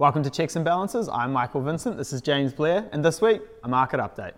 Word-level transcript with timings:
Welcome 0.00 0.22
to 0.22 0.30
Checks 0.30 0.54
and 0.54 0.64
Balances. 0.64 1.08
I'm 1.08 1.32
Michael 1.32 1.60
Vincent. 1.60 1.96
This 1.96 2.12
is 2.12 2.20
James 2.20 2.52
Blair, 2.52 2.88
and 2.92 3.04
this 3.04 3.20
week, 3.20 3.42
a 3.64 3.68
market 3.68 3.98
update. 3.98 4.34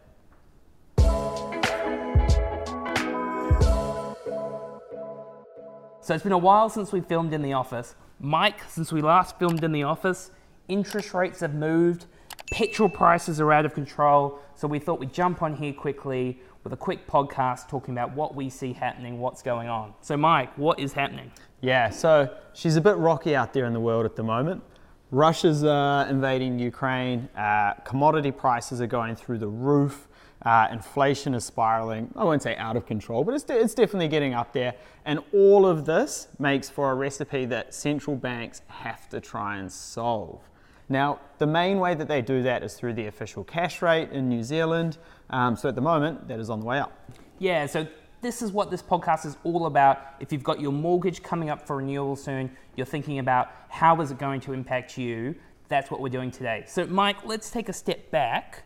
So 6.00 6.14
it's 6.14 6.22
been 6.22 6.32
a 6.32 6.38
while 6.38 6.70
since 6.70 6.92
we 6.92 7.02
filmed 7.02 7.34
in 7.34 7.42
the 7.42 7.52
office. 7.52 7.94
Mike, 8.20 8.62
since 8.70 8.90
we 8.90 9.02
last 9.02 9.38
filmed 9.38 9.62
in 9.62 9.70
the 9.70 9.82
office, 9.82 10.30
interest 10.68 11.12
rates 11.12 11.40
have 11.40 11.52
moved, 11.52 12.06
petrol 12.50 12.88
prices 12.88 13.38
are 13.38 13.52
out 13.52 13.66
of 13.66 13.74
control. 13.74 14.38
So 14.54 14.66
we 14.66 14.78
thought 14.78 14.98
we'd 14.98 15.12
jump 15.12 15.42
on 15.42 15.54
here 15.54 15.74
quickly 15.74 16.40
with 16.64 16.72
a 16.72 16.78
quick 16.78 17.06
podcast 17.06 17.68
talking 17.68 17.92
about 17.92 18.14
what 18.14 18.34
we 18.34 18.48
see 18.48 18.72
happening, 18.72 19.20
what's 19.20 19.42
going 19.42 19.68
on. 19.68 19.92
So, 20.00 20.16
Mike, 20.16 20.56
what 20.56 20.80
is 20.80 20.94
happening? 20.94 21.30
Yeah, 21.60 21.90
so 21.90 22.34
she's 22.54 22.76
a 22.76 22.80
bit 22.80 22.96
rocky 22.96 23.36
out 23.36 23.52
there 23.52 23.66
in 23.66 23.74
the 23.74 23.80
world 23.80 24.06
at 24.06 24.16
the 24.16 24.22
moment. 24.22 24.62
Russia's 25.10 25.64
uh, 25.64 26.06
invading 26.08 26.58
Ukraine, 26.60 27.28
uh, 27.36 27.74
commodity 27.84 28.30
prices 28.30 28.80
are 28.80 28.86
going 28.86 29.16
through 29.16 29.38
the 29.38 29.48
roof. 29.48 30.06
Uh, 30.42 30.68
inflation 30.70 31.34
is 31.34 31.44
spiraling. 31.44 32.10
I 32.16 32.24
won't 32.24 32.42
say 32.42 32.56
out 32.56 32.76
of 32.76 32.86
control, 32.86 33.24
but 33.24 33.34
it's, 33.34 33.44
de- 33.44 33.60
it's 33.60 33.74
definitely 33.74 34.08
getting 34.08 34.34
up 34.34 34.52
there. 34.52 34.74
And 35.04 35.18
all 35.34 35.66
of 35.66 35.84
this 35.84 36.28
makes 36.38 36.70
for 36.70 36.92
a 36.92 36.94
recipe 36.94 37.44
that 37.46 37.74
central 37.74 38.16
banks 38.16 38.62
have 38.68 39.08
to 39.10 39.20
try 39.20 39.56
and 39.56 39.70
solve. 39.70 40.40
Now, 40.88 41.20
the 41.38 41.46
main 41.46 41.78
way 41.78 41.94
that 41.94 42.08
they 42.08 42.22
do 42.22 42.42
that 42.44 42.62
is 42.62 42.74
through 42.74 42.94
the 42.94 43.06
official 43.06 43.44
cash 43.44 43.82
rate 43.82 44.10
in 44.12 44.28
New 44.28 44.42
Zealand. 44.42 44.96
Um, 45.28 45.56
so 45.56 45.68
at 45.68 45.74
the 45.74 45.80
moment, 45.80 46.28
that 46.28 46.38
is 46.38 46.50
on 46.50 46.60
the 46.60 46.66
way 46.66 46.78
up. 46.78 46.92
Yeah, 47.38 47.66
so 47.66 47.86
this 48.20 48.42
is 48.42 48.52
what 48.52 48.70
this 48.70 48.82
podcast 48.82 49.24
is 49.26 49.36
all 49.44 49.66
about. 49.66 49.98
If 50.20 50.32
you've 50.32 50.42
got 50.44 50.60
your 50.60 50.72
mortgage 50.72 51.22
coming 51.22 51.48
up 51.50 51.66
for 51.66 51.76
renewal 51.76 52.16
soon, 52.16 52.50
you're 52.76 52.86
thinking 52.86 53.18
about 53.18 53.48
how 53.68 54.00
is 54.00 54.10
it 54.10 54.18
going 54.18 54.40
to 54.42 54.52
impact 54.52 54.98
you, 54.98 55.34
that's 55.68 55.90
what 55.90 56.00
we're 56.00 56.08
doing 56.08 56.30
today. 56.30 56.64
So, 56.66 56.86
Mike, 56.86 57.24
let's 57.24 57.50
take 57.50 57.68
a 57.68 57.72
step 57.72 58.10
back 58.10 58.64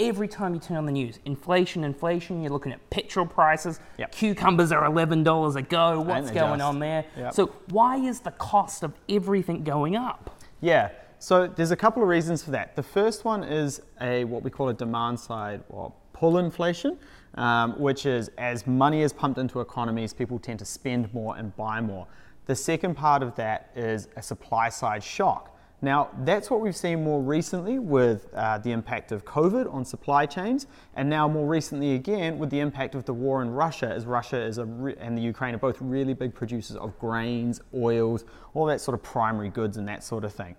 every 0.00 0.26
time 0.26 0.54
you 0.54 0.60
turn 0.60 0.78
on 0.78 0.86
the 0.86 0.92
news, 0.92 1.18
inflation, 1.26 1.84
inflation, 1.84 2.40
you're 2.40 2.50
looking 2.50 2.72
at 2.72 2.88
petrol 2.88 3.26
prices, 3.26 3.80
Yep. 3.98 4.12
cucumbers 4.12 4.72
are 4.72 4.84
$11 4.84 5.56
a 5.56 5.62
go, 5.62 6.00
what's 6.00 6.30
going 6.30 6.58
just? 6.58 6.62
on 6.62 6.78
there? 6.78 7.04
Yep. 7.18 7.34
So, 7.34 7.46
why 7.68 7.96
is 7.98 8.20
the 8.20 8.30
cost 8.32 8.82
of 8.82 8.94
everything 9.08 9.62
going 9.62 9.96
up? 9.96 10.40
Yeah, 10.62 10.90
so 11.18 11.46
there's 11.46 11.70
a 11.70 11.76
couple 11.76 12.02
of 12.02 12.08
reasons 12.08 12.42
for 12.42 12.50
that. 12.52 12.76
The 12.76 12.82
first 12.82 13.26
one 13.26 13.44
is 13.44 13.82
a 14.00 14.24
what 14.24 14.42
we 14.42 14.50
call 14.50 14.70
a 14.70 14.74
demand 14.74 15.20
side 15.20 15.62
or 15.68 15.92
pull 16.14 16.38
inflation, 16.38 16.98
um, 17.34 17.78
which 17.78 18.06
is 18.06 18.30
as 18.38 18.66
money 18.66 19.02
is 19.02 19.12
pumped 19.12 19.38
into 19.38 19.60
economies, 19.60 20.12
people 20.12 20.38
tend 20.38 20.58
to 20.58 20.64
spend 20.64 21.12
more 21.14 21.36
and 21.36 21.54
buy 21.56 21.80
more. 21.80 22.06
The 22.46 22.56
second 22.56 22.96
part 22.96 23.22
of 23.22 23.34
that 23.36 23.70
is 23.76 24.08
a 24.16 24.22
supply 24.22 24.68
side 24.68 25.02
shock. 25.02 25.56
Now, 25.82 26.10
that's 26.24 26.50
what 26.50 26.60
we've 26.60 26.76
seen 26.76 27.02
more 27.02 27.22
recently 27.22 27.78
with 27.78 28.28
uh, 28.34 28.58
the 28.58 28.70
impact 28.70 29.12
of 29.12 29.24
COVID 29.24 29.72
on 29.72 29.82
supply 29.84 30.26
chains, 30.26 30.66
and 30.94 31.08
now 31.08 31.26
more 31.26 31.46
recently 31.46 31.94
again 31.94 32.38
with 32.38 32.50
the 32.50 32.60
impact 32.60 32.94
of 32.94 33.06
the 33.06 33.14
war 33.14 33.40
in 33.40 33.50
Russia, 33.50 33.90
as 33.90 34.04
Russia 34.04 34.38
is 34.38 34.58
re- 34.62 34.94
and 34.98 35.16
the 35.16 35.22
Ukraine 35.22 35.54
are 35.54 35.58
both 35.58 35.80
really 35.80 36.12
big 36.12 36.34
producers 36.34 36.76
of 36.76 36.98
grains, 36.98 37.62
oils, 37.74 38.26
all 38.52 38.66
that 38.66 38.82
sort 38.82 38.94
of 38.94 39.02
primary 39.02 39.48
goods 39.48 39.78
and 39.78 39.88
that 39.88 40.04
sort 40.04 40.22
of 40.24 40.34
thing. 40.34 40.54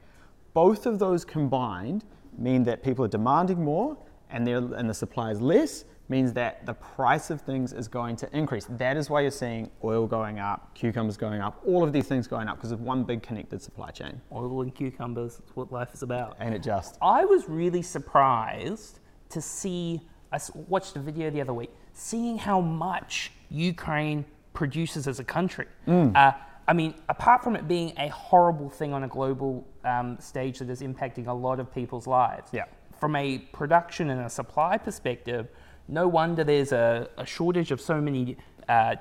Both 0.56 0.88
of 0.88 0.98
those 0.98 1.24
combined 1.24 2.04
mean 2.38 2.64
that 2.64 2.82
people 2.82 3.06
are 3.06 3.10
demanding 3.10 3.64
more, 3.64 3.98
and, 4.32 4.48
and 4.48 4.90
the 4.90 4.94
supply 4.94 5.30
is 5.30 5.40
less, 5.40 5.86
means 6.12 6.34
that 6.34 6.64
the 6.68 6.74
price 6.74 7.32
of 7.32 7.42
things 7.42 7.74
is 7.74 7.88
going 7.88 8.16
to 8.18 8.38
increase. 8.38 8.66
That 8.70 8.98
is 8.98 9.10
why 9.10 9.22
you're 9.22 9.32
seeing 9.32 9.72
oil 9.84 10.06
going 10.06 10.38
up, 10.38 10.76
cucumbers 10.76 11.18
going 11.18 11.42
up, 11.42 11.60
all 11.66 11.84
of 11.84 11.92
these 11.94 12.06
things 12.08 12.28
going 12.28 12.48
up 12.48 12.58
because 12.58 12.72
of 12.72 12.82
one 12.82 13.04
big 13.04 13.24
connected 13.24 13.62
supply 13.64 13.90
chain. 13.90 14.22
Oil 14.32 14.62
and 14.62 14.76
cucumbers, 14.76 15.38
that's 15.38 15.56
what 15.56 15.72
life 15.72 15.94
is 15.96 16.04
about. 16.04 16.36
Ain't 16.40 16.54
it 16.54 16.62
just? 16.62 16.98
I 17.02 17.26
was 17.26 17.50
really 17.50 17.82
surprised 17.82 19.00
to 19.30 19.42
see, 19.42 20.02
I 20.32 20.40
watched 20.68 20.96
a 20.98 21.00
video 21.00 21.30
the 21.32 21.42
other 21.42 21.54
week, 21.54 21.72
seeing 21.94 22.38
how 22.38 22.60
much 22.62 23.32
Ukraine 23.50 24.26
produces 24.54 25.08
as 25.08 25.20
a 25.20 25.24
country. 25.24 25.66
Mm. 25.88 26.16
Uh, 26.16 26.34
I 26.68 26.74
mean, 26.74 26.94
apart 27.10 27.42
from 27.44 27.56
it 27.56 27.68
being 27.68 27.94
a 27.98 28.10
horrible 28.10 28.70
thing 28.70 28.94
on 28.94 29.04
a 29.04 29.08
global 29.08 29.66
um, 29.86 30.18
stage 30.20 30.60
that 30.60 30.70
is 30.70 30.82
impacting 30.82 31.28
a 31.28 31.34
lot 31.34 31.60
of 31.60 31.74
people's 31.74 32.06
lives, 32.06 32.50
Yeah. 32.54 32.66
from 33.00 33.16
a 33.16 33.40
production 33.52 34.10
and 34.10 34.22
a 34.22 34.30
supply 34.30 34.78
perspective, 34.78 35.48
no 35.88 36.08
wonder 36.08 36.44
there's 36.44 36.72
a, 36.72 37.10
a 37.18 37.26
shortage 37.26 37.72
of 37.72 37.82
so 37.82 38.00
many 38.00 38.38
uh, 38.70 38.96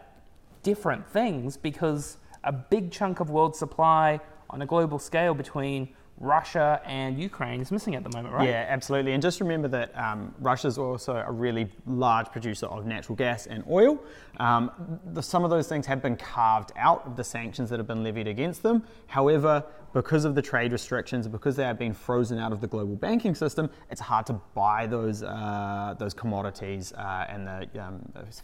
different 0.62 1.06
things 1.08 1.56
because 1.56 2.16
a 2.44 2.52
big 2.52 2.90
chunk 2.90 3.20
of 3.20 3.30
world 3.30 3.54
supply 3.54 4.20
on 4.48 4.62
a 4.62 4.66
global 4.66 4.98
scale 4.98 5.34
between 5.34 5.88
Russia 6.20 6.82
and 6.84 7.18
Ukraine 7.18 7.62
is 7.62 7.72
missing 7.72 7.94
at 7.94 8.04
the 8.04 8.10
moment, 8.10 8.34
right? 8.34 8.46
Yeah, 8.46 8.66
absolutely. 8.68 9.12
And 9.12 9.22
just 9.22 9.40
remember 9.40 9.68
that 9.68 9.96
um, 9.98 10.34
Russia 10.38 10.68
is 10.68 10.76
also 10.76 11.16
a 11.16 11.32
really 11.32 11.66
large 11.86 12.26
producer 12.26 12.66
of 12.66 12.84
natural 12.84 13.16
gas 13.16 13.46
and 13.46 13.64
oil. 13.68 13.98
Um, 14.36 14.70
the, 15.14 15.22
some 15.22 15.44
of 15.44 15.50
those 15.50 15.66
things 15.66 15.86
have 15.86 16.02
been 16.02 16.16
carved 16.16 16.72
out 16.76 17.06
of 17.06 17.16
the 17.16 17.24
sanctions 17.24 17.70
that 17.70 17.78
have 17.78 17.86
been 17.86 18.04
levied 18.04 18.28
against 18.28 18.62
them. 18.62 18.84
However, 19.06 19.64
because 19.94 20.26
of 20.26 20.34
the 20.34 20.42
trade 20.42 20.72
restrictions, 20.72 21.26
because 21.26 21.56
they 21.56 21.64
have 21.64 21.78
been 21.78 21.94
frozen 21.94 22.38
out 22.38 22.52
of 22.52 22.60
the 22.60 22.66
global 22.66 22.96
banking 22.96 23.34
system, 23.34 23.70
it's 23.90 24.00
hard 24.00 24.26
to 24.26 24.34
buy 24.54 24.86
those 24.86 25.22
uh, 25.22 25.94
those 25.98 26.12
commodities 26.12 26.92
uh, 26.92 27.26
and 27.30 27.46
the 27.46 27.82
um, 27.82 28.00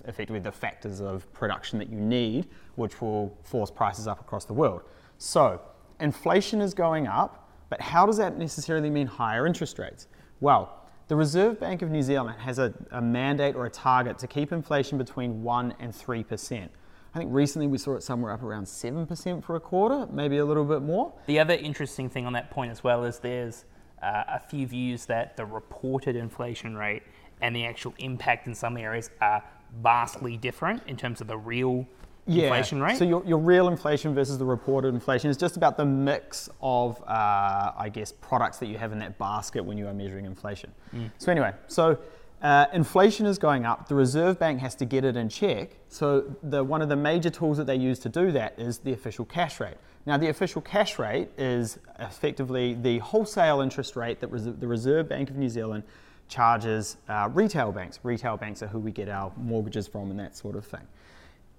effectively 0.07 0.41
the 0.41 0.51
factors 0.51 1.03
of 1.03 1.31
production 1.35 1.79
that 1.79 1.91
you 1.91 2.01
need, 2.01 2.49
which 2.77 3.03
will 3.03 3.37
force 3.43 3.71
prices 3.71 4.09
up 4.09 4.19
across 4.19 4.47
the 4.47 4.55
world. 4.55 4.81
So 5.19 5.61
inflation 6.01 6.63
is 6.63 6.73
going 6.73 7.07
up. 7.07 7.43
But 7.69 7.81
how 7.81 8.07
does 8.07 8.17
that 8.19 8.39
necessarily 8.39 8.91
mean 8.91 9.07
higher 9.07 9.47
interest 9.47 9.79
rates? 9.79 10.07
Well, 10.41 10.87
the 11.09 11.17
Reserve 11.17 11.61
Bank 11.61 11.83
of 11.83 11.91
New 11.91 12.03
Zealand 12.03 12.37
has 12.41 12.59
a, 12.59 12.75
a, 12.91 13.01
mandate 13.01 13.55
or 13.55 13.67
a 13.67 13.71
target 13.71 14.19
to 14.19 14.27
keep 14.27 14.53
inflation 14.53 14.99
between 14.99 15.43
1 15.43 15.75
and 15.79 15.93
3%. 15.93 16.69
I 17.15 17.19
think 17.19 17.31
recently 17.33 17.69
we 17.69 17.79
saw 17.79 17.95
it 17.95 18.03
somewhere 18.03 18.33
up 18.33 18.43
around 18.43 18.65
7% 18.65 19.45
for 19.45 19.57
a 19.57 19.61
quarter, 19.61 20.07
maybe 20.13 20.39
a 20.39 20.45
little 20.45 20.65
bit 20.65 20.83
more. 20.83 21.13
The 21.27 21.39
other 21.39 21.55
interesting 21.55 22.11
thing 22.11 22.27
on 22.27 22.33
that 22.33 22.51
point 22.51 22.73
as 22.73 22.83
well 22.83 23.05
is 23.05 23.21
there's 23.21 23.65
uh, 24.03 24.25
a 24.29 24.41
few 24.41 24.67
views 24.67 25.07
that 25.07 25.37
the 25.37 25.47
reported 25.47 26.17
inflation 26.17 26.77
rate 26.77 27.05
and 27.41 27.55
the 27.55 27.65
actual 27.65 27.95
impact 27.99 28.47
in 28.47 28.55
some 28.55 28.77
areas 28.77 29.11
are 29.21 29.43
vastly 29.83 30.37
different 30.37 30.83
in 30.87 30.97
terms 30.97 31.21
of 31.21 31.27
the 31.27 31.37
real 31.37 31.87
inflation 32.27 32.81
rate. 32.81 32.97
So 32.97 33.05
your, 33.05 33.25
your 33.25 33.39
real 33.39 33.69
inflation 33.69 34.15
versus 34.15 34.39
the 34.39 34.45
reported 34.45 34.95
inflation 34.95 35.31
is 35.31 35.37
just 35.37 35.57
about 35.57 35.77
the 35.77 35.85
mix 35.85 36.49
of, 36.61 37.01
uh, 37.03 37.73
I 37.77 37.91
guess, 37.93 38.13
products 38.13 38.59
that 38.59 38.67
you 38.67 38.79
have 38.79 38.93
in 38.93 38.99
that 38.99 39.19
basket 39.19 39.65
when 39.65 39.79
you 39.79 39.87
are 39.87 39.95
measuring 39.95 40.27
inflation. 40.27 40.73
So 41.19 41.31
anyway, 41.31 41.53
so 41.69 41.99
uh, 42.43 42.67
inflation 42.73 43.27
is 43.27 43.39
going 43.39 43.65
up. 43.65 43.89
The 43.89 43.95
Reserve 43.95 44.39
Bank 44.39 44.61
has 44.61 44.75
to 44.77 44.85
get 44.85 45.05
it 45.05 45.17
in 45.17 45.29
check. 45.29 45.71
So 45.89 46.37
the, 46.43 46.63
one 46.63 46.83
of 46.83 46.89
the 46.89 46.97
major 46.97 47.31
tools 47.31 47.57
that 47.57 47.67
they 47.67 47.77
use 47.77 47.99
to 48.01 48.09
do 48.09 48.33
that 48.33 48.59
is 48.59 48.79
the 48.79 48.93
official 48.93 49.25
cash 49.25 49.61
rate. 49.61 49.77
Now, 50.05 50.17
the 50.17 50.29
official 50.29 50.63
cash 50.63 50.99
rate 50.99 51.31
is 51.37 51.79
effectively 51.99 52.75
the 52.75 52.99
wholesale 52.99 53.61
interest 53.61 53.97
rate 53.97 54.21
that 54.21 54.29
res- 54.29 54.45
the 54.45 54.67
Reserve 54.67 55.09
Bank 55.09 55.31
of 55.31 55.37
New 55.37 55.49
Zealand 55.49 55.83
charges 56.29 56.97
uh, 57.09 57.29
retail 57.33 57.73
banks. 57.73 57.99
Retail 58.03 58.37
banks 58.37 58.63
are 58.63 58.69
who 58.69 58.79
we 58.79 58.93
get 58.93 59.09
our 59.09 59.33
mortgages 59.37 59.89
from 59.89 60.11
and 60.11 60.21
that 60.21 60.37
sort 60.37 60.57
of 60.57 60.65
thing. 60.65 60.87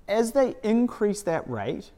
As 0.07 0.31
they 0.31 0.55
increase 0.63 1.21
that 1.23 1.49
rate, 1.49 1.91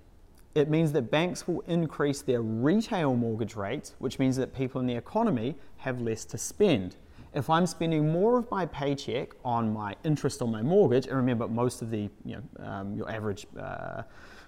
it 0.55 0.69
means 0.69 0.91
that 0.93 1.11
banks 1.11 1.47
will 1.47 1.61
increase 1.61 2.21
their 2.23 2.41
retail 2.41 3.15
mortgage 3.15 3.55
rates, 3.55 3.95
which 3.99 4.17
means 4.17 4.35
that 4.37 4.53
people 4.53 4.81
in 4.81 4.87
the 4.87 4.95
economy 4.95 5.55
have 5.77 6.01
less 6.01 6.25
to 6.25 6.37
spend. 6.37 6.95
If 7.35 7.49
I'm 7.51 7.67
spending 7.67 8.11
more 8.11 8.39
of 8.39 8.49
my 8.49 8.65
paycheck 8.65 9.29
on 9.45 9.71
my 9.71 9.95
interest 10.03 10.41
on 10.41 10.51
my 10.51 10.63
mortgage, 10.63 11.05
and 11.05 11.15
remember, 11.15 11.47
most 11.47 11.83
of 11.83 11.91
the, 11.91 12.09
you 12.25 12.37
know, 12.37 12.65
um, 12.65 12.95
your 12.95 13.09
average 13.11 13.45
uh, 13.59 14.01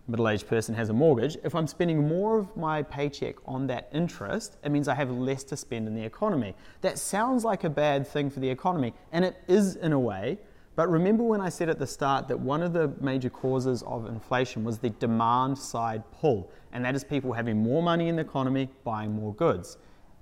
middle 0.07 0.27
aged 0.27 0.47
person 0.47 0.73
has 0.73 0.89
a 0.89 0.93
mortgage, 0.93 1.37
if 1.43 1.53
I'm 1.53 1.67
spending 1.67 2.07
more 2.07 2.39
of 2.39 2.57
my 2.57 2.81
paycheck 2.81 3.35
on 3.45 3.67
that 3.67 3.89
interest, 3.93 4.57
it 4.63 4.71
means 4.71 4.87
I 4.87 4.95
have 4.95 5.11
less 5.11 5.43
to 5.45 5.55
spend 5.55 5.87
in 5.87 5.93
the 5.93 6.03
economy. 6.03 6.55
That 6.81 6.97
sounds 6.97 7.45
like 7.45 7.63
a 7.63 7.69
bad 7.69 8.07
thing 8.07 8.31
for 8.31 8.39
the 8.39 8.49
economy, 8.49 8.95
and 9.11 9.23
it 9.23 9.37
is 9.47 9.75
in 9.75 9.93
a 9.93 9.99
way, 9.99 10.39
but 10.75 10.89
remember 10.89 11.23
when 11.23 11.41
I 11.41 11.49
said 11.49 11.69
at 11.69 11.79
the 11.79 11.87
start 11.87 12.27
that 12.29 12.39
one 12.39 12.63
of 12.63 12.73
the 12.73 12.93
major 13.01 13.29
causes 13.29 13.83
of 13.83 14.07
inflation 14.07 14.63
was 14.63 14.79
the 14.79 14.89
demand 14.89 15.57
side 15.57 16.03
pull, 16.11 16.51
and 16.71 16.83
that 16.85 16.95
is 16.95 17.03
people 17.03 17.33
having 17.33 17.57
more 17.57 17.83
money 17.83 18.07
in 18.07 18.15
the 18.15 18.21
economy, 18.21 18.69
buying 18.83 19.11
more 19.11 19.33
goods. 19.33 19.77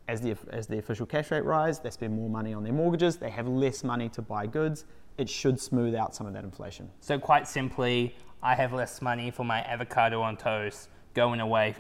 As 0.08 0.22
the, 0.22 0.36
as 0.50 0.66
the 0.66 0.80
official 0.80 1.06
cash 1.06 1.30
rate 1.30 1.46
rise, 1.46 1.80
they 1.80 1.92
spend 1.92 2.16
more 2.16 2.30
money 2.30 2.54
on 2.54 2.64
their 2.64 2.74
mortgages, 2.74 3.18
they 3.18 3.30
have 3.30 3.48
less 3.48 3.84
money 3.84 4.10
to 4.10 4.24
buy 4.24 4.48
goods. 4.48 4.86
It 5.20 5.30
should 5.30 5.60
smooth 5.60 5.94
out 5.94 6.16
some 6.16 6.26
of 6.26 6.34
that 6.34 6.44
inflation. 6.44 6.90
So, 7.00 7.20
quite 7.20 7.48
simply, 7.48 8.16
I 8.42 8.56
have 8.56 8.74
less 8.74 9.02
money 9.02 9.30
for 9.32 9.44
my 9.44 9.62
avocado 9.62 10.22
on 10.22 10.38
toast 10.38 10.90
going 11.14 11.42
away 11.42 11.76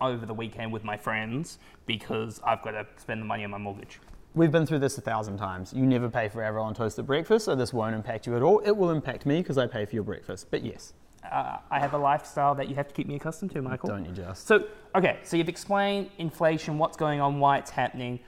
over 0.00 0.26
the 0.26 0.34
weekend 0.34 0.72
with 0.72 0.82
my 0.82 0.96
friends 0.96 1.58
because 1.86 2.40
I've 2.44 2.62
got 2.62 2.72
to 2.72 2.86
spend 2.96 3.20
the 3.20 3.26
money 3.26 3.44
on 3.44 3.50
my 3.50 3.58
mortgage. 3.58 4.00
We've 4.32 4.52
been 4.52 4.64
through 4.64 4.78
this 4.78 4.96
a 4.96 5.00
thousand 5.00 5.38
times. 5.38 5.72
You 5.72 5.84
never 5.84 6.08
pay 6.08 6.28
for 6.28 6.40
avocado 6.42 6.64
on 6.64 6.74
toast 6.74 6.98
at 7.00 7.06
breakfast, 7.06 7.46
so 7.46 7.56
this 7.56 7.72
won't 7.72 7.96
impact 7.96 8.28
you 8.28 8.36
at 8.36 8.42
all. 8.42 8.60
It 8.60 8.70
will 8.70 8.90
impact 8.90 9.26
me 9.26 9.40
because 9.40 9.58
I 9.58 9.66
pay 9.66 9.84
for 9.84 9.94
your 9.94 10.04
breakfast, 10.04 10.46
but 10.52 10.64
yes. 10.64 10.92
Uh, 11.30 11.56
I 11.68 11.80
have 11.80 11.94
a 11.94 11.98
lifestyle 11.98 12.54
that 12.54 12.68
you 12.68 12.76
have 12.76 12.86
to 12.88 12.94
keep 12.94 13.08
me 13.08 13.16
accustomed 13.16 13.50
to, 13.52 13.62
Michael. 13.62 13.88
Don't 13.88 14.04
you 14.04 14.12
just? 14.12 14.46
So, 14.46 14.66
okay, 14.94 15.18
so 15.24 15.36
you've 15.36 15.48
explained 15.48 16.10
inflation, 16.18 16.78
what's 16.78 16.96
going 16.96 17.20
on, 17.20 17.40
why 17.40 17.58
it's 17.58 17.70
happening. 17.70 18.20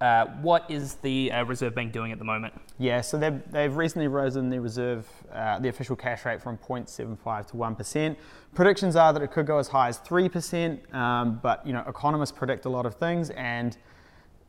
Uh, 0.00 0.26
what 0.42 0.68
is 0.68 0.94
the 0.96 1.30
uh, 1.30 1.44
Reserve 1.44 1.74
Bank 1.74 1.92
doing 1.92 2.10
at 2.10 2.18
the 2.18 2.24
moment? 2.24 2.52
Yeah, 2.78 3.00
so 3.00 3.16
they've, 3.16 3.40
they've 3.52 3.74
recently 3.74 4.08
risen 4.08 4.50
the 4.50 4.60
reserve, 4.60 5.08
uh, 5.32 5.60
the 5.60 5.68
official 5.68 5.94
cash 5.94 6.24
rate 6.24 6.42
from 6.42 6.58
0.75 6.58 7.46
to 7.46 7.54
1%. 7.54 8.16
Predictions 8.54 8.96
are 8.96 9.12
that 9.12 9.22
it 9.22 9.30
could 9.30 9.46
go 9.46 9.58
as 9.58 9.68
high 9.68 9.88
as 9.88 10.00
3%, 10.00 10.92
um, 10.92 11.38
but 11.42 11.64
you 11.64 11.72
know 11.72 11.84
economists 11.86 12.32
predict 12.32 12.64
a 12.64 12.68
lot 12.68 12.86
of 12.86 12.96
things, 12.96 13.30
and 13.30 13.78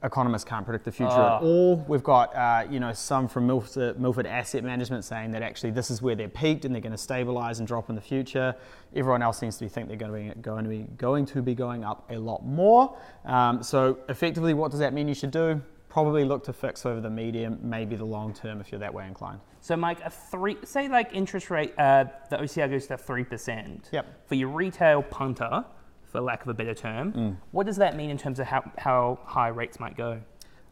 economists 0.06 0.46
can't 0.46 0.66
predict 0.66 0.86
the 0.86 0.92
future 0.92 1.12
at 1.12 1.42
Oh. 1.42 1.46
all. 1.46 1.76
We've 1.88 2.04
got 2.04 2.34
uh, 2.36 2.66
you 2.70 2.80
know 2.80 2.94
some 2.94 3.28
from 3.28 3.48
Milford, 3.48 4.00
Milford 4.00 4.26
Asset 4.28 4.64
Management 4.64 5.04
saying 5.04 5.32
that 5.32 5.42
actually 5.42 5.72
this 5.72 5.90
is 5.92 6.02
where 6.02 6.16
they're 6.16 6.30
peaked 6.30 6.64
and 6.64 6.74
they're 6.74 6.82
going 6.82 6.92
to 6.92 6.98
stabilize 6.98 7.60
and 7.60 7.68
drop 7.68 7.90
in 7.90 7.96
the 7.96 8.02
future. 8.02 8.56
Everyone 8.96 9.22
else 9.22 9.38
seems 9.40 9.58
to 9.58 9.66
be 9.66 9.70
think 9.70 9.88
they're 9.88 9.98
going 9.98 10.30
to 10.30 10.36
be 10.36 10.42
going 10.42 10.64
to 10.64 10.70
be 10.70 10.84
going 10.98 11.26
to 11.28 11.42
be 11.42 11.56
going 11.56 11.84
up 11.84 12.10
a 12.12 12.18
lot 12.18 12.46
more. 12.46 12.98
Um, 13.26 13.62
so 13.64 13.98
effectively, 14.08 14.54
what 14.54 14.72
does 14.72 14.80
that 14.80 14.94
mean? 14.94 15.08
You 15.08 15.16
should 15.16 15.32
do 15.32 15.62
probably 15.90 16.26
look 16.26 16.44
to 16.44 16.52
fix 16.52 16.86
over 16.86 17.00
the 17.00 17.10
medium, 17.10 17.58
maybe 17.64 17.96
the 17.96 18.04
long 18.04 18.34
term 18.34 18.60
if 18.60 18.70
you're 18.70 18.80
that 18.80 18.94
way 18.94 19.08
inclined. 19.08 19.40
So, 19.62 19.78
Mike, 19.78 20.00
a 20.04 20.10
three, 20.10 20.58
say 20.66 20.90
like 20.90 21.14
interest 21.14 21.50
rate, 21.50 21.74
uh, 21.78 22.04
the 22.30 22.36
OCR 22.36 22.70
goes 22.70 22.86
to 22.88 22.98
3%. 22.98 23.92
Yep. 23.94 24.28
For 24.28 24.36
your 24.36 24.50
retail 24.50 25.02
punter, 25.02 25.64
for 26.16 26.22
lack 26.22 26.42
of 26.44 26.48
a 26.48 26.54
better 26.54 26.74
term, 26.74 27.12
Mm. 27.14 27.36
what 27.52 27.66
does 27.66 27.78
that 27.78 27.96
mean 27.96 28.10
in 28.10 28.18
terms 28.18 28.40
of 28.40 28.48
how, 28.48 28.64
how 28.78 29.20
high 29.26 29.50
rates 29.50 29.80
might 29.80 29.98
go? 29.98 30.20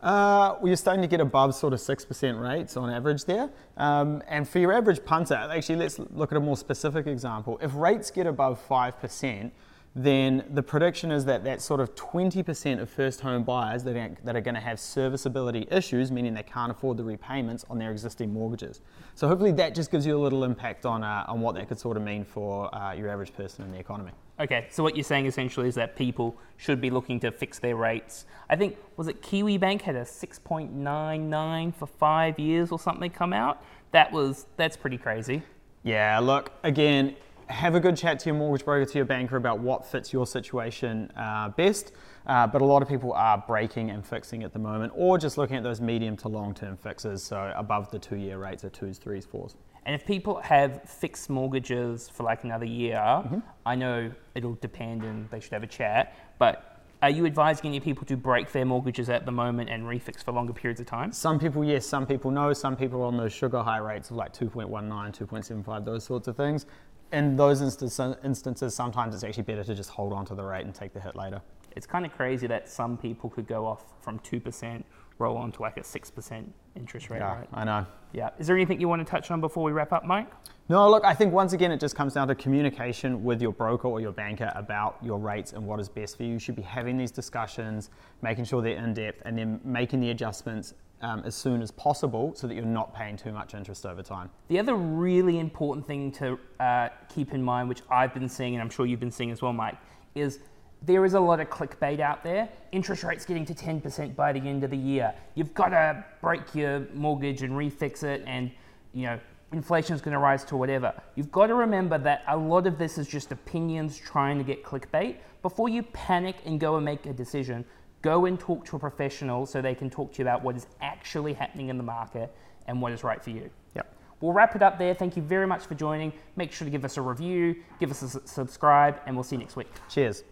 Uh, 0.01 0.55
well, 0.59 0.67
you're 0.67 0.75
starting 0.75 1.01
to 1.01 1.07
get 1.07 1.21
above 1.21 1.55
sort 1.55 1.73
of 1.73 1.79
6% 1.79 2.41
rates 2.41 2.75
on 2.75 2.89
average 2.89 3.23
there. 3.25 3.49
Um, 3.77 4.21
and 4.27 4.47
for 4.47 4.59
your 4.59 4.73
average 4.73 5.03
punter, 5.05 5.35
actually, 5.35 5.77
let's 5.77 5.97
look 5.97 6.31
at 6.33 6.37
a 6.37 6.41
more 6.41 6.57
specific 6.57 7.07
example. 7.07 7.57
If 7.61 7.73
rates 7.73 8.11
get 8.11 8.27
above 8.27 8.59
5%, 8.67 9.51
then 9.95 10.43
the 10.49 10.63
prediction 10.63 11.11
is 11.11 11.23
that 11.25 11.43
that 11.45 11.61
sort 11.61 11.79
of 11.79 11.93
20% 11.95 12.81
of 12.81 12.89
first 12.89 13.21
home 13.21 13.43
buyers 13.43 13.83
that 13.83 13.95
are, 13.95 14.11
that 14.25 14.35
are 14.35 14.41
going 14.41 14.55
to 14.55 14.61
have 14.61 14.79
serviceability 14.79 15.67
issues, 15.71 16.11
meaning 16.11 16.33
they 16.33 16.43
can't 16.43 16.71
afford 16.71 16.97
the 16.97 17.03
repayments 17.03 17.63
on 17.69 17.77
their 17.77 17.91
existing 17.91 18.33
mortgages. 18.33 18.81
So 19.15 19.27
hopefully 19.27 19.51
that 19.53 19.75
just 19.75 19.91
gives 19.91 20.05
you 20.05 20.17
a 20.17 20.21
little 20.21 20.43
impact 20.43 20.85
on, 20.85 21.03
uh, 21.03 21.25
on 21.27 21.41
what 21.41 21.53
that 21.55 21.67
could 21.69 21.79
sort 21.79 21.95
of 21.95 22.03
mean 22.03 22.25
for 22.25 22.73
uh, 22.75 22.91
your 22.93 23.07
average 23.09 23.33
person 23.33 23.63
in 23.65 23.71
the 23.71 23.77
economy. 23.79 24.11
Okay, 24.39 24.67
so 24.71 24.81
what 24.81 24.95
you're 24.95 25.03
saying 25.03 25.27
essentially 25.27 25.67
is 25.67 25.75
that 25.75 25.95
people 25.95 26.35
should 26.57 26.81
be 26.81 26.89
looking 26.89 27.19
to 27.19 27.31
fix 27.31 27.59
their 27.59 27.75
rates. 27.75 28.25
I 28.49 28.55
think, 28.55 28.77
was 28.97 29.07
it 29.07 29.21
Kiwi 29.21 29.57
Bank 29.57 29.83
had 29.83 29.95
a 29.95 30.03
6.99 30.03 31.75
for 31.75 31.85
five 31.85 32.39
years 32.39 32.71
or 32.71 32.79
something 32.79 33.11
come 33.11 33.31
out? 33.31 33.63
That 33.91 34.11
was, 34.11 34.47
that's 34.57 34.75
pretty 34.75 34.97
crazy. 34.97 35.43
Yeah, 35.83 36.17
look, 36.19 36.51
again, 36.63 37.15
have 37.53 37.75
a 37.75 37.79
good 37.79 37.95
chat 37.95 38.19
to 38.19 38.29
your 38.29 38.35
mortgage 38.35 38.65
broker, 38.65 38.83
to 38.85 38.97
your 38.97 39.05
banker 39.05 39.37
about 39.37 39.59
what 39.59 39.85
fits 39.85 40.11
your 40.11 40.25
situation 40.25 41.09
uh, 41.15 41.49
best. 41.49 41.91
Uh, 42.25 42.47
but 42.47 42.61
a 42.61 42.65
lot 42.65 42.81
of 42.81 42.87
people 42.87 43.13
are 43.13 43.43
breaking 43.47 43.91
and 43.91 44.05
fixing 44.05 44.43
at 44.43 44.53
the 44.53 44.59
moment, 44.59 44.91
or 44.95 45.17
just 45.17 45.37
looking 45.37 45.55
at 45.55 45.63
those 45.63 45.79
medium 45.79 46.17
to 46.17 46.27
long 46.27 46.53
term 46.53 46.75
fixes, 46.75 47.23
so 47.23 47.53
above 47.55 47.91
the 47.91 47.99
two 47.99 48.15
year 48.15 48.37
rates 48.37 48.63
of 48.63 48.71
twos, 48.71 48.97
threes, 48.97 49.25
fours. 49.25 49.55
And 49.85 49.93
if 49.93 50.05
people 50.05 50.39
have 50.41 50.81
fixed 50.83 51.29
mortgages 51.29 52.09
for 52.09 52.23
like 52.23 52.43
another 52.43 52.65
year, 52.65 52.95
Mm-hmm. 52.95 53.39
I 53.65 53.75
know 53.75 54.11
it'll 54.35 54.55
depend 54.55 55.03
and 55.03 55.29
they 55.29 55.39
should 55.39 55.53
have 55.53 55.63
a 55.63 55.67
chat, 55.67 56.15
but 56.39 56.81
are 57.01 57.09
you 57.09 57.25
advising 57.25 57.67
any 57.67 57.81
people 57.81 58.05
to 58.05 58.15
break 58.15 58.51
their 58.53 58.63
mortgages 58.65 59.09
at 59.09 59.25
the 59.25 59.31
moment 59.31 59.69
and 59.69 59.83
refix 59.83 60.23
for 60.23 60.31
longer 60.31 60.53
periods 60.53 60.79
of 60.79 60.87
time? 60.87 61.11
Some 61.11 61.37
people, 61.37 61.63
yes, 61.63 61.85
some 61.85 62.05
people 62.05 62.31
no. 62.31 62.53
Some 62.53 62.77
people 62.77 63.01
are 63.01 63.05
on 63.05 63.17
those 63.17 63.33
sugar 63.33 63.61
high 63.61 63.79
rates 63.79 64.09
of 64.09 64.15
like 64.15 64.33
2.19, 64.33 64.69
2.75, 64.69 65.85
those 65.85 66.05
sorts 66.05 66.29
of 66.29 66.37
things. 66.37 66.65
In 67.13 67.35
those 67.35 67.61
instances, 67.61 68.17
instances, 68.23 68.73
sometimes 68.73 69.13
it's 69.13 69.23
actually 69.23 69.43
better 69.43 69.63
to 69.63 69.75
just 69.75 69.91
hold 69.91 70.13
on 70.13 70.25
to 70.25 70.33
the 70.35 70.43
rate 70.43 70.65
and 70.65 70.73
take 70.73 70.93
the 70.93 70.99
hit 70.99 71.15
later. 71.15 71.41
It's 71.75 71.85
kind 71.85 72.07
of 72.07 72.11
crazy 72.11 72.47
that 72.47 72.67
some 72.67 72.97
people 72.97 73.29
could 73.29 73.47
go 73.47 73.67
off 73.67 73.93
from 74.01 74.17
2%, 74.19 74.83
roll 75.19 75.37
on 75.37 75.51
to 75.51 75.61
like 75.61 75.77
a 75.77 75.81
6% 75.81 76.43
interest 76.75 77.11
rate, 77.11 77.19
Yeah, 77.19 77.35
right? 77.35 77.47
I 77.53 77.63
know. 77.65 77.85
Yeah. 78.13 78.31
Is 78.39 78.47
there 78.47 78.55
anything 78.55 78.81
you 78.81 78.87
want 78.87 79.05
to 79.05 79.09
touch 79.09 79.29
on 79.29 79.41
before 79.41 79.63
we 79.63 79.71
wrap 79.71 79.93
up, 79.93 80.05
Mike? 80.05 80.27
No, 80.69 80.89
look, 80.89 81.05
I 81.05 81.13
think 81.13 81.33
once 81.33 81.53
again 81.53 81.71
it 81.71 81.79
just 81.79 81.95
comes 81.95 82.15
down 82.15 82.27
to 82.29 82.35
communication 82.35 83.23
with 83.23 83.43
your 83.43 83.53
broker 83.53 83.87
or 83.87 84.01
your 84.01 84.11
banker 84.11 84.51
about 84.55 84.97
your 85.03 85.19
rates 85.19 85.53
and 85.53 85.67
what 85.67 85.79
is 85.79 85.89
best 85.89 86.17
for 86.17 86.23
you. 86.23 86.33
You 86.33 86.39
should 86.39 86.55
be 86.55 86.63
having 86.63 86.97
these 86.97 87.11
discussions, 87.11 87.91
making 88.23 88.45
sure 88.45 88.63
they're 88.63 88.83
in 88.83 88.93
depth, 88.95 89.21
and 89.25 89.37
then 89.37 89.61
making 89.63 89.99
the 89.99 90.09
adjustments 90.09 90.73
um, 91.03 91.21
as 91.25 91.35
soon 91.35 91.61
as 91.61 91.69
possible 91.69 92.33
so 92.35 92.47
that 92.47 92.55
you're 92.55 92.65
not 92.65 92.95
paying 92.95 93.17
too 93.17 93.31
much 93.31 93.53
interest 93.53 93.85
over 93.85 94.01
time. 94.01 94.29
The 94.47 94.57
other 94.57 94.75
really 94.75 95.39
important 95.39 95.85
thing 95.85 96.11
to 96.13 96.39
uh, 96.59 96.89
keep 97.13 97.33
in 97.33 97.43
mind, 97.43 97.69
which 97.69 97.81
I've 97.91 98.13
been 98.13 98.29
seeing 98.29 98.53
and 98.53 98.61
I'm 98.61 98.69
sure 98.69 98.85
you've 98.85 98.99
been 98.99 99.11
seeing 99.11 99.29
as 99.29 99.41
well, 99.41 99.53
Mike, 99.53 99.77
is 100.15 100.39
there 100.81 101.05
is 101.05 101.13
a 101.13 101.19
lot 101.19 101.39
of 101.39 101.49
clickbait 101.49 101.99
out 101.99 102.23
there. 102.23 102.49
Interest 102.71 103.03
rates 103.03 103.25
getting 103.25 103.45
to 103.45 103.53
10% 103.53 104.15
by 104.15 104.33
the 104.33 104.39
end 104.39 104.63
of 104.63 104.71
the 104.71 104.77
year. 104.77 105.13
You've 105.35 105.53
got 105.53 105.69
to 105.69 106.03
break 106.21 106.55
your 106.55 106.87
mortgage 106.93 107.41
and 107.41 107.53
refix 107.53 108.03
it, 108.03 108.23
and 108.25 108.51
you 108.93 109.03
know 109.03 109.19
inflation 109.53 109.95
is 109.95 110.01
going 110.01 110.13
to 110.13 110.19
rise 110.19 110.43
to 110.45 110.57
whatever. 110.57 110.93
You've 111.15 111.31
got 111.31 111.47
to 111.47 111.55
remember 111.55 111.97
that 111.99 112.23
a 112.27 112.35
lot 112.35 112.67
of 112.67 112.77
this 112.77 112.97
is 112.97 113.07
just 113.07 113.31
opinions 113.31 113.97
trying 113.97 114.37
to 114.39 114.43
get 114.43 114.63
clickbait. 114.63 115.17
Before 115.41 115.69
you 115.69 115.83
panic 115.83 116.37
and 116.45 116.59
go 116.59 116.75
and 116.75 116.83
make 116.83 117.05
a 117.05 117.13
decision, 117.13 117.63
go 118.03 118.25
and 118.25 118.39
talk 118.39 118.63
to 118.65 118.75
a 118.75 118.79
professional 118.79 119.47
so 119.47 119.61
they 119.61 119.73
can 119.73 119.89
talk 119.89 120.11
to 120.13 120.19
you 120.19 120.23
about 120.23 120.43
what 120.43 120.55
is 120.55 120.67
actually 120.81 121.33
happening 121.33 121.69
in 121.69 121.77
the 121.77 121.83
market 121.83 122.31
and 122.67 122.79
what 122.79 122.91
is 122.91 123.03
right 123.03 123.23
for 123.23 123.31
you. 123.31 123.49
Yep. 123.75 123.91
We'll 124.21 124.33
wrap 124.33 124.55
it 124.55 124.61
up 124.61 124.77
there. 124.77 124.93
Thank 124.93 125.17
you 125.17 125.23
very 125.23 125.47
much 125.47 125.65
for 125.65 125.73
joining. 125.73 126.13
Make 126.35 126.51
sure 126.51 126.65
to 126.65 126.71
give 126.71 126.85
us 126.85 126.97
a 126.97 127.01
review, 127.01 127.55
give 127.79 127.89
us 127.89 128.03
a 128.03 128.27
subscribe, 128.27 128.99
and 129.07 129.15
we'll 129.15 129.23
see 129.23 129.35
you 129.35 129.41
next 129.41 129.55
week. 129.55 129.67
Cheers. 129.89 130.23